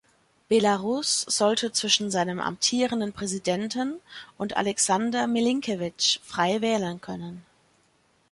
Belarus 0.49 1.25
sollte 1.31 1.71
zwischen 1.73 2.09
seinem 2.09 2.39
amtierenden 2.39 3.13
Präsidenten 3.13 4.01
und 4.35 4.57
Alexander 4.57 5.27
Milinkewitsch 5.27 6.19
frei 6.21 6.59
wählen 6.61 6.99
können. 7.01 7.45